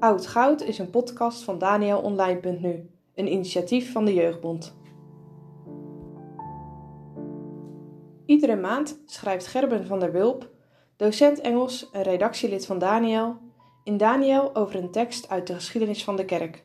[0.00, 4.76] Oud Goud is een podcast van DanielOnline.nu, een initiatief van de Jeugdbond.
[8.26, 10.50] Iedere maand schrijft Gerben van der Wulp,
[10.96, 13.36] docent Engels en redactielid van Daniel,
[13.84, 16.64] in Daniel over een tekst uit de geschiedenis van de kerk.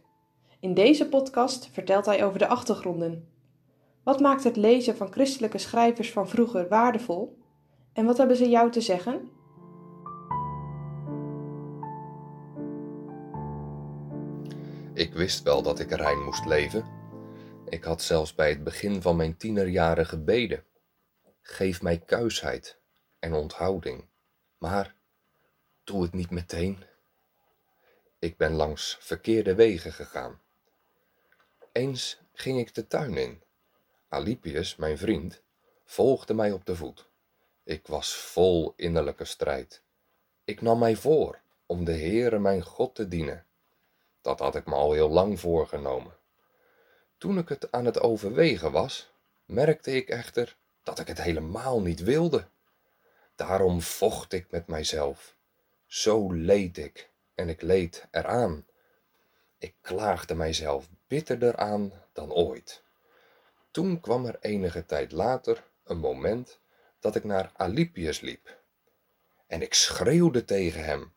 [0.59, 3.27] In deze podcast vertelt hij over de achtergronden.
[4.03, 7.37] Wat maakt het lezen van christelijke schrijvers van vroeger waardevol?
[7.93, 9.29] En wat hebben ze jou te zeggen?
[14.95, 16.85] Ik wist wel dat ik rein moest leven.
[17.69, 20.63] Ik had zelfs bij het begin van mijn tienerjaren gebeden.
[21.41, 22.77] Geef mij kuisheid
[23.19, 24.05] en onthouding,
[24.57, 24.95] maar
[25.83, 26.83] doe het niet meteen.
[28.19, 30.41] Ik ben langs verkeerde wegen gegaan.
[31.71, 33.41] Eens ging ik de tuin in.
[34.09, 35.41] Alipius, mijn vriend,
[35.85, 37.09] volgde mij op de voet.
[37.63, 39.81] Ik was vol innerlijke strijd.
[40.43, 43.45] Ik nam mij voor om de Heere mijn God te dienen.
[44.25, 46.13] Dat had ik me al heel lang voorgenomen.
[47.17, 49.11] Toen ik het aan het overwegen was,
[49.45, 52.47] merkte ik echter dat ik het helemaal niet wilde.
[53.35, 55.35] Daarom vocht ik met mijzelf.
[55.85, 58.65] Zo leed ik en ik leed eraan.
[59.57, 62.83] Ik klaagde mijzelf bitterder aan dan ooit.
[63.71, 66.59] Toen kwam er enige tijd later een moment
[66.99, 68.57] dat ik naar Alipius liep.
[69.47, 71.13] En ik schreeuwde tegen hem: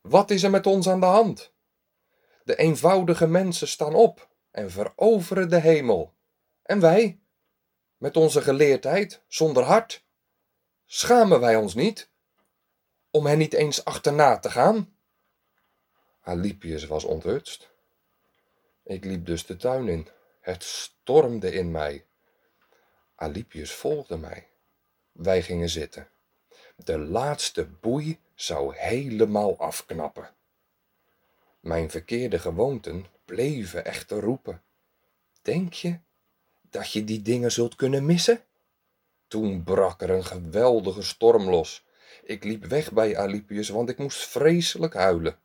[0.00, 1.54] Wat is er met ons aan de hand?
[2.46, 6.14] De eenvoudige mensen staan op en veroveren de hemel.
[6.62, 7.20] En wij,
[7.96, 10.04] met onze geleerdheid, zonder hart,
[10.84, 12.10] schamen wij ons niet
[13.10, 14.96] om hen niet eens achterna te gaan?
[16.20, 17.70] Alipius was onthutst.
[18.84, 20.08] Ik liep dus de tuin in.
[20.40, 22.06] Het stormde in mij.
[23.14, 24.48] Alipius volgde mij.
[25.12, 26.08] Wij gingen zitten.
[26.76, 30.34] De laatste boei zou helemaal afknappen.
[31.66, 34.62] Mijn verkeerde gewoonten bleven echter roepen.
[35.42, 35.98] Denk je
[36.70, 38.40] dat je die dingen zult kunnen missen?
[39.26, 41.84] Toen brak er een geweldige storm los.
[42.22, 45.38] Ik liep weg bij Alipius, want ik moest vreselijk huilen.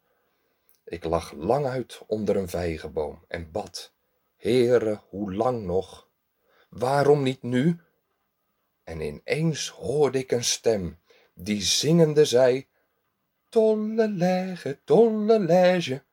[0.84, 3.94] Ik lag lang uit onder een vijgenboom en bad.
[4.38, 6.08] Heere, hoe lang nog?
[6.70, 7.80] Waarom niet nu?
[8.84, 11.00] En ineens hoorde ik een stem,
[11.34, 12.68] die zingende zei,
[13.50, 16.04] Tolle legge, tolle lege,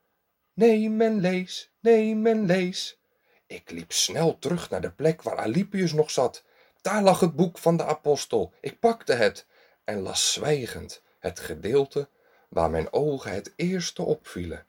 [0.58, 2.98] neem en lees, neem en lees.
[3.46, 6.44] Ik liep snel terug naar de plek waar Alipius nog zat.
[6.80, 8.52] Daar lag het boek van de apostel.
[8.60, 9.46] Ik pakte het
[9.84, 12.08] en las zwijgend het gedeelte
[12.48, 14.66] waar mijn ogen het eerste opvielen.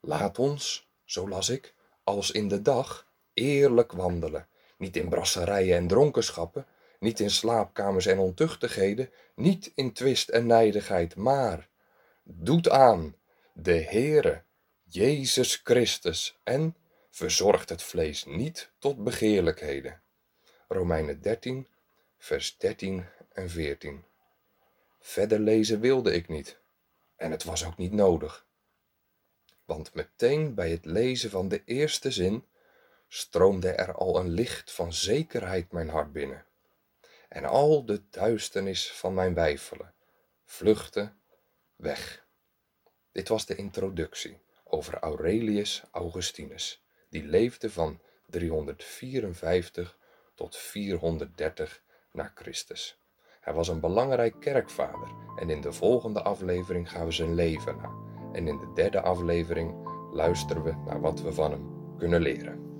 [0.00, 4.48] Laat ons, zo las ik, als in de dag, eerlijk wandelen,
[4.78, 6.66] niet in brasserijen en dronkenschappen,
[6.98, 11.68] niet in slaapkamers en ontuchtigheden, niet in twist en nijdigheid, maar
[12.22, 13.16] doet aan
[13.52, 14.42] de Heere,
[14.88, 16.76] Jezus Christus en
[17.10, 20.02] verzorgt het vlees niet tot begeerlijkheden.
[20.68, 21.68] Romeinen 13,
[22.18, 24.04] vers 13 en 14.
[25.00, 26.58] Verder lezen wilde ik niet,
[27.16, 28.46] en het was ook niet nodig.
[29.64, 32.46] Want meteen bij het lezen van de eerste zin
[33.08, 36.46] stroomde er al een licht van zekerheid mijn hart binnen.
[37.28, 39.94] En al de duisternis van mijn wijfelen
[40.44, 41.12] vluchtte
[41.76, 42.26] weg.
[43.12, 44.42] Dit was de introductie
[44.74, 49.98] over Aurelius Augustinus, die leefde van 354
[50.34, 52.98] tot 430 na Christus.
[53.40, 57.90] Hij was een belangrijk kerkvader en in de volgende aflevering gaan we zijn leven na.
[58.32, 59.74] En in de derde aflevering
[60.12, 62.73] luisteren we naar wat we van hem kunnen leren.